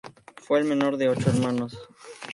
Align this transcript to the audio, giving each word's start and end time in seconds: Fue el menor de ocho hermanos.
Fue 0.37 0.57
el 0.57 0.65
menor 0.65 0.97
de 0.97 1.09
ocho 1.09 1.29
hermanos. 1.29 1.77